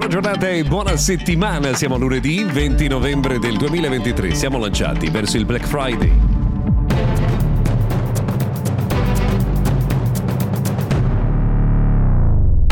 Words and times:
Buona 0.00 0.14
giornata 0.14 0.48
e 0.48 0.64
buona 0.64 0.96
settimana. 0.96 1.74
Siamo 1.74 1.98
lunedì 1.98 2.42
20 2.42 2.88
novembre 2.88 3.38
del 3.38 3.58
2023. 3.58 4.34
Siamo 4.34 4.56
lanciati 4.56 5.10
verso 5.10 5.36
il 5.36 5.44
Black 5.44 5.66
Friday. 5.66 6.10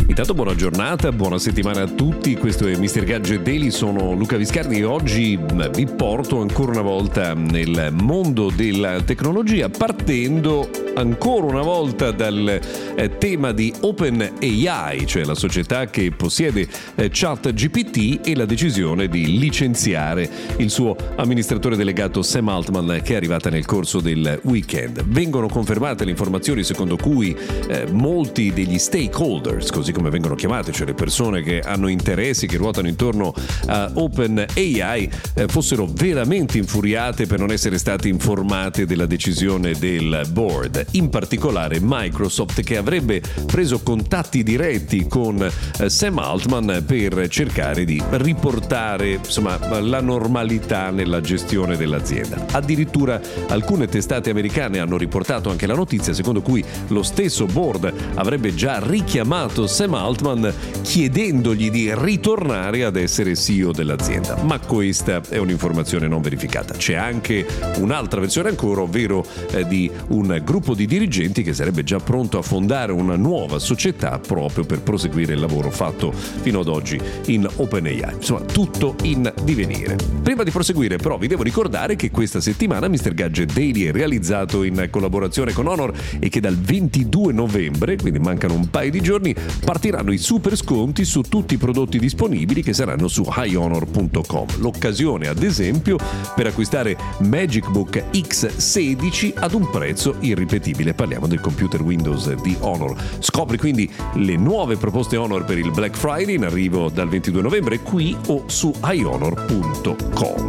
Intanto 0.07 0.33
buona 0.33 0.55
giornata, 0.55 1.11
buona 1.11 1.37
settimana 1.37 1.83
a 1.83 1.87
tutti, 1.87 2.35
questo 2.35 2.65
è 2.65 2.75
Mr. 2.75 3.03
Gadget 3.03 3.43
Daily, 3.43 3.69
sono 3.69 4.13
Luca 4.13 4.35
Viscardi 4.35 4.79
e 4.79 4.83
oggi 4.83 5.39
vi 5.71 5.85
porto 5.85 6.41
ancora 6.41 6.71
una 6.71 6.81
volta 6.81 7.35
nel 7.35 7.89
mondo 7.91 8.49
della 8.49 9.01
tecnologia 9.03 9.69
partendo 9.69 10.67
ancora 10.99 11.45
una 11.45 11.61
volta 11.61 12.11
dal 12.11 12.59
eh, 12.95 13.17
tema 13.17 13.53
di 13.53 13.73
OpenAI, 13.79 15.07
cioè 15.07 15.23
la 15.23 15.35
società 15.35 15.85
che 15.85 16.11
possiede 16.11 16.67
eh, 16.95 17.09
ChatGPT 17.11 18.27
e 18.27 18.35
la 18.35 18.45
decisione 18.45 19.07
di 19.07 19.39
licenziare 19.39 20.29
il 20.57 20.69
suo 20.69 20.95
amministratore 21.15 21.77
delegato 21.77 22.21
Sam 22.21 22.49
Altman 22.49 22.99
che 23.01 23.13
è 23.13 23.15
arrivata 23.15 23.49
nel 23.49 23.65
corso 23.65 24.01
del 24.01 24.39
weekend. 24.43 25.05
Vengono 25.05 25.47
confermate 25.47 26.03
le 26.03 26.11
informazioni 26.11 26.63
secondo 26.63 26.97
cui 26.97 27.35
eh, 27.67 27.87
molti 27.91 28.51
degli 28.51 28.77
stakeholders, 28.77 29.71
così 29.71 29.93
come 29.93 30.09
vengono 30.09 30.35
chiamate, 30.35 30.73
cioè 30.73 30.85
le 30.85 30.93
persone 30.93 31.41
che 31.41 31.61
hanno 31.61 31.87
interessi, 31.87 32.45
che 32.45 32.57
ruotano 32.57 32.89
intorno 32.89 33.33
a 33.67 33.89
OpenAI, 33.93 35.09
eh, 35.35 35.47
fossero 35.47 35.87
veramente 35.89 36.57
infuriate 36.57 37.25
per 37.25 37.39
non 37.39 37.51
essere 37.51 37.77
state 37.77 38.09
informate 38.09 38.85
della 38.85 39.05
decisione 39.05 39.73
del 39.73 40.27
board 40.31 40.87
in 40.91 41.09
particolare 41.09 41.79
Microsoft 41.81 42.61
che 42.63 42.77
avrebbe 42.77 43.21
preso 43.45 43.81
contatti 43.81 44.43
diretti 44.43 45.07
con 45.07 45.41
eh, 45.41 45.89
Sam 45.89 46.19
Altman 46.19 46.83
per 46.85 47.27
cercare 47.27 47.85
di 47.85 48.01
riportare 48.11 49.11
insomma, 49.13 49.79
la 49.79 50.01
normalità 50.01 50.89
nella 50.89 51.21
gestione 51.21 51.77
dell'azienda. 51.77 52.45
Addirittura 52.51 53.19
alcune 53.49 53.87
testate 53.87 54.29
americane 54.29 54.79
hanno 54.79 54.97
riportato 54.97 55.49
anche 55.49 55.67
la 55.67 55.75
notizia 55.75 56.13
secondo 56.13 56.41
cui 56.41 56.63
lo 56.87 57.03
stesso 57.03 57.45
board 57.45 57.93
avrebbe 58.15 58.53
già 58.55 58.79
richiamato 58.81 59.67
Sam 59.67 59.93
Altman 59.93 60.53
chiedendogli 60.81 61.69
di 61.69 61.91
ritornare 61.93 62.83
ad 62.83 62.95
essere 62.95 63.35
CEO 63.35 63.71
dell'azienda. 63.71 64.41
Ma 64.43 64.59
questa 64.59 65.21
è 65.29 65.37
un'informazione 65.37 66.07
non 66.07 66.21
verificata. 66.21 66.73
C'è 66.73 66.95
anche 66.95 67.45
un'altra 67.77 68.19
versione 68.19 68.49
ancora, 68.49 68.81
ovvero 68.81 69.25
eh, 69.51 69.65
di 69.67 69.89
un 70.07 70.41
gruppo 70.43 70.73
di 70.73 70.78
dirigenti 70.85 71.43
che 71.43 71.53
sarebbe 71.53 71.83
già 71.83 71.97
pronto 71.97 72.37
a 72.37 72.41
fondare 72.41 72.91
una 72.91 73.15
nuova 73.15 73.59
società 73.59 74.19
proprio 74.19 74.63
per 74.65 74.81
proseguire 74.81 75.33
il 75.33 75.39
lavoro 75.39 75.71
fatto 75.71 76.11
fino 76.11 76.59
ad 76.59 76.67
oggi 76.67 76.99
in 77.25 77.47
OpenAI. 77.53 78.13
Insomma, 78.13 78.41
tutto 78.41 78.95
in 79.03 79.31
divenire. 79.43 79.95
Prima 80.21 80.43
di 80.43 80.51
proseguire 80.51 80.97
però 80.97 81.17
vi 81.17 81.27
devo 81.27 81.43
ricordare 81.43 81.95
che 81.95 82.11
questa 82.11 82.39
settimana 82.39 82.87
Mr. 82.87 83.13
Gadget 83.13 83.53
Daily 83.53 83.85
è 83.85 83.91
realizzato 83.91 84.63
in 84.63 84.87
collaborazione 84.91 85.53
con 85.53 85.67
Honor 85.67 85.91
e 86.19 86.29
che 86.29 86.39
dal 86.39 86.57
22 86.57 87.33
novembre, 87.33 87.97
quindi 87.97 88.19
mancano 88.19 88.53
un 88.53 88.69
paio 88.69 88.91
di 88.91 89.01
giorni, 89.01 89.35
partiranno 89.65 90.11
i 90.11 90.17
super 90.17 90.55
sconti 90.55 91.03
su 91.03 91.21
tutti 91.21 91.55
i 91.55 91.57
prodotti 91.57 91.97
disponibili 91.99 92.61
che 92.61 92.73
saranno 92.73 93.07
su 93.07 93.25
highhonor.com. 93.27 94.47
L'occasione 94.59 95.27
ad 95.27 95.41
esempio 95.41 95.97
per 96.35 96.47
acquistare 96.47 96.95
Magic 97.19 97.69
Book 97.69 98.03
X16 98.11 99.33
ad 99.35 99.53
un 99.53 99.69
prezzo 99.69 100.15
irripetibile 100.19 100.58
disponibile, 100.59 100.93
parliamo 100.93 101.27
del 101.27 101.39
computer 101.39 101.81
Windows 101.81 102.31
di 102.41 102.55
Honor. 102.59 102.95
Scopri 103.19 103.57
quindi 103.57 103.89
le 104.15 104.35
nuove 104.35 104.77
proposte 104.77 105.17
Honor 105.17 105.45
per 105.45 105.57
il 105.57 105.71
Black 105.71 105.95
Friday 105.97 106.35
in 106.35 106.43
arrivo 106.43 106.89
dal 106.89 107.09
22 107.09 107.41
novembre 107.41 107.79
qui 107.79 108.15
o 108.27 108.43
su 108.47 108.73
ihonor.com. 108.83 110.47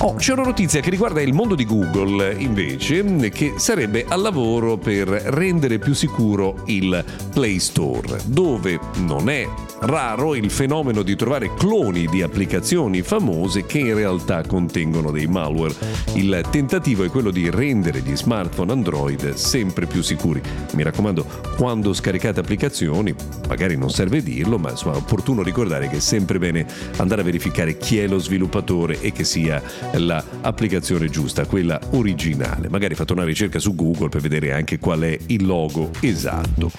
Oh, 0.00 0.14
c'è 0.14 0.32
una 0.32 0.42
notizia 0.42 0.80
che 0.80 0.90
riguarda 0.90 1.22
il 1.22 1.32
mondo 1.32 1.54
di 1.54 1.64
Google, 1.64 2.34
invece, 2.38 3.02
che 3.30 3.54
sarebbe 3.56 4.04
al 4.06 4.20
lavoro 4.20 4.76
per 4.76 5.08
rendere 5.08 5.78
più 5.78 5.94
sicuro 5.94 6.62
il 6.66 7.02
Play 7.32 7.58
Store, 7.58 8.20
dove 8.26 8.78
non 8.98 9.30
è 9.30 9.48
raro 9.86 10.34
il 10.34 10.50
fenomeno 10.50 11.02
di 11.02 11.14
trovare 11.14 11.52
cloni 11.54 12.06
di 12.06 12.22
applicazioni 12.22 13.02
famose 13.02 13.66
che 13.66 13.78
in 13.78 13.94
realtà 13.94 14.42
contengono 14.42 15.10
dei 15.10 15.26
malware. 15.26 15.74
Il 16.14 16.42
tentativo 16.50 17.04
è 17.04 17.08
quello 17.08 17.30
di 17.30 17.50
rendere 17.50 18.00
gli 18.00 18.16
smartphone 18.16 18.72
Android 18.72 19.34
sempre 19.34 19.86
più 19.86 20.02
sicuri. 20.02 20.40
Mi 20.72 20.82
raccomando, 20.82 21.26
quando 21.56 21.92
scaricate 21.92 22.40
applicazioni, 22.40 23.14
magari 23.46 23.76
non 23.76 23.90
serve 23.90 24.22
dirlo, 24.22 24.58
ma 24.58 24.70
insomma 24.70 24.94
è 24.94 24.98
opportuno 24.98 25.42
ricordare 25.42 25.88
che 25.88 25.96
è 25.96 26.00
sempre 26.00 26.38
bene 26.38 26.66
andare 26.96 27.20
a 27.20 27.24
verificare 27.24 27.76
chi 27.76 27.98
è 27.98 28.06
lo 28.06 28.18
sviluppatore 28.18 29.00
e 29.00 29.12
che 29.12 29.24
sia 29.24 29.62
l'applicazione 29.92 31.10
giusta, 31.10 31.44
quella 31.46 31.78
originale. 31.90 32.68
Magari 32.68 32.94
fate 32.94 33.12
una 33.12 33.24
ricerca 33.24 33.58
su 33.58 33.74
Google 33.74 34.08
per 34.08 34.20
vedere 34.20 34.52
anche 34.52 34.78
qual 34.78 35.00
è 35.00 35.18
il 35.26 35.44
logo 35.44 35.90
esatto. 36.00 36.70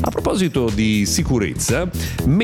A 0.00 0.10
proposito 0.10 0.70
di 0.72 1.06
sicurezza, 1.06 1.88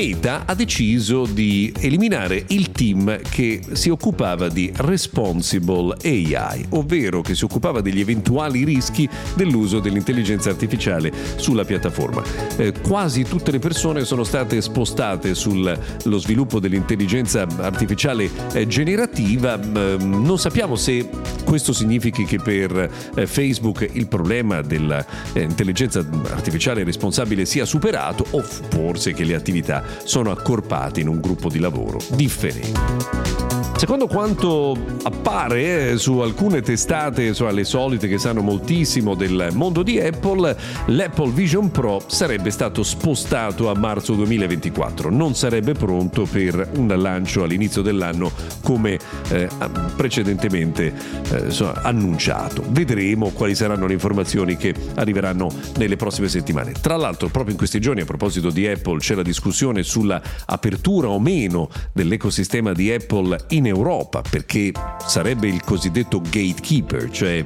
Meta 0.05 0.43
ha 0.45 0.53
deciso 0.53 1.25
di 1.25 1.73
eliminare 1.79 2.43
il 2.49 2.69
team 2.69 3.21
che 3.27 3.59
si 3.71 3.89
occupava 3.89 4.49
di 4.49 4.71
Responsible 4.75 5.95
AI, 6.03 6.63
ovvero 6.69 7.21
che 7.21 7.33
si 7.33 7.43
occupava 7.43 7.81
degli 7.81 7.99
eventuali 7.99 8.63
rischi 8.63 9.09
dell'uso 9.33 9.79
dell'intelligenza 9.79 10.51
artificiale 10.51 11.11
sulla 11.37 11.65
piattaforma. 11.65 12.21
Eh, 12.55 12.71
quasi 12.83 13.23
tutte 13.23 13.49
le 13.49 13.57
persone 13.57 14.05
sono 14.05 14.23
state 14.23 14.61
spostate 14.61 15.33
sullo 15.33 15.79
sviluppo 16.19 16.59
dell'intelligenza 16.59 17.47
artificiale 17.57 18.29
eh, 18.53 18.67
generativa. 18.67 19.59
Eh, 19.59 19.97
non 19.97 20.37
sappiamo 20.37 20.75
se 20.75 21.09
questo 21.43 21.73
significhi 21.73 22.25
che 22.25 22.37
per 22.37 22.91
eh, 23.15 23.25
Facebook 23.25 23.89
il 23.91 24.07
problema 24.07 24.61
dell'intelligenza 24.61 26.05
artificiale 26.29 26.83
responsabile 26.83 27.45
sia 27.45 27.65
superato 27.65 28.23
o 28.31 28.41
forse 28.43 29.13
che 29.13 29.23
le 29.23 29.33
attività 29.33 29.94
sono 30.03 30.31
accorpati 30.31 31.01
in 31.01 31.07
un 31.07 31.19
gruppo 31.19 31.49
di 31.49 31.59
lavoro 31.59 31.99
differente. 32.09 33.34
Secondo 33.77 34.07
quanto 34.07 34.73
appare 35.03 35.91
eh, 35.91 35.97
su 35.97 36.19
alcune 36.19 36.61
testate, 36.61 37.33
cioè 37.33 37.51
le 37.51 37.65
solite 37.65 38.07
che 38.07 38.17
sanno 38.17 38.41
moltissimo 38.41 39.15
del 39.15 39.49
mondo 39.51 39.83
di 39.83 39.99
Apple, 39.99 40.55
l'Apple 40.87 41.31
Vision 41.31 41.69
Pro 41.69 42.01
sarebbe 42.07 42.51
stato 42.51 42.83
spostato 42.83 43.69
a 43.69 43.75
marzo 43.77 44.13
2024, 44.13 45.09
non 45.09 45.35
sarebbe 45.35 45.73
pronto 45.73 46.23
per 46.23 46.69
un 46.77 46.87
lancio 46.87 47.43
all'inizio 47.43 47.81
dell'anno 47.81 48.31
come 48.63 48.97
eh, 49.27 49.49
precedentemente 49.97 50.93
eh, 51.31 51.39
insomma, 51.43 51.81
annunciato. 51.81 52.63
Vedremo 52.69 53.31
quali 53.31 53.55
saranno 53.55 53.87
le 53.87 53.93
informazioni 53.93 54.55
che 54.55 54.73
arriveranno 54.95 55.51
nelle 55.77 55.97
prossime 55.97 56.29
settimane. 56.29 56.71
Tra 56.79 56.95
l'altro, 56.95 57.27
proprio 57.27 57.51
in 57.51 57.57
questi 57.57 57.81
giorni, 57.81 58.01
a 58.01 58.05
proposito 58.05 58.49
di 58.51 58.65
Apple, 58.65 58.99
c'è 58.99 59.15
la 59.15 59.21
discussione 59.21 59.83
sulla 59.83 60.21
apertura 60.45 61.09
o 61.09 61.19
meno 61.19 61.69
dell'ecosistema 61.91 62.71
di 62.71 62.89
Apple 62.89 63.37
in 63.49 63.64
in 63.65 63.73
Europa 63.73 64.21
perché 64.21 64.71
sarebbe 65.05 65.47
il 65.47 65.63
cosiddetto 65.63 66.21
gatekeeper, 66.21 67.09
cioè 67.09 67.45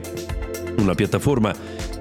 una 0.77 0.95
piattaforma 0.95 1.55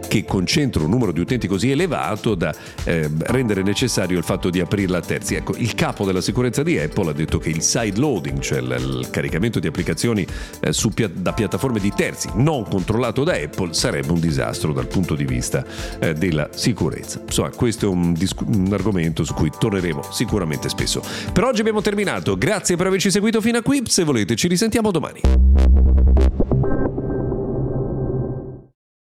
che 0.09 0.25
concentra 0.25 0.83
un 0.83 0.91
numero 0.91 1.13
di 1.13 1.21
utenti 1.21 1.47
così 1.47 1.71
elevato 1.71 2.35
da 2.35 2.55
eh, 2.85 3.09
rendere 3.19 3.63
necessario 3.63 4.19
il 4.19 4.25
fatto 4.25 4.51
di 4.51 4.61
aprirla 4.61 4.99
a 4.99 5.01
terzi. 5.01 5.35
Ecco, 5.35 5.55
il 5.57 5.75
capo 5.75 6.05
della 6.05 6.21
sicurezza 6.21 6.63
di 6.63 6.79
Apple 6.79 7.11
ha 7.11 7.13
detto 7.13 7.39
che 7.39 7.51
il 7.51 7.63
side 7.63 7.99
loading, 7.99 8.41
cioè 8.41 8.59
il, 8.59 8.99
il 9.01 9.09
caricamento 9.11 9.61
di 9.61 9.67
applicazioni 9.67 10.27
eh, 10.61 10.73
su, 10.73 10.91
da 11.13 11.33
piattaforme 11.33 11.79
di 11.79 11.93
terzi 11.95 12.31
non 12.35 12.65
controllato 12.65 13.23
da 13.23 13.35
Apple, 13.35 13.75
sarebbe 13.75 14.11
un 14.11 14.21
disastro 14.21 14.73
dal 14.73 14.87
punto 14.87 15.15
di 15.15 15.25
vista 15.25 15.65
eh, 16.01 16.15
della 16.15 16.49
sicurezza. 16.53 17.21
Insomma, 17.25 17.51
questo 17.51 17.87
è 17.87 17.89
un, 17.89 18.15
discu- 18.15 18.49
un 18.49 18.73
argomento 18.73 19.25
su 19.25 19.35
cui 19.35 19.51
torneremo 19.57 20.03
sicuramente 20.11 20.69
spesso. 20.69 21.03
Per 21.33 21.45
oggi 21.45 21.61
abbiamo 21.61 21.83
terminato, 21.83 22.37
grazie 22.37 22.77
per 22.77 22.87
averci 22.87 23.11
seguito 23.11 23.41
fino 23.41 23.59
a 23.59 23.63
qui, 23.63 23.83
se 23.87 24.04
volete 24.04 24.34
ci 24.34 24.49
risentiamo 24.49 24.91
domani. 24.91 25.88